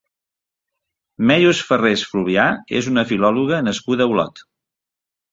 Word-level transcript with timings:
Meius 1.31 1.59
Ferrés 1.71 2.05
Fluvià 2.13 2.45
és 2.79 2.89
una 2.93 3.03
filòloga 3.11 3.59
nascuda 3.67 4.07
a 4.07 4.11
Olot. 4.15 4.43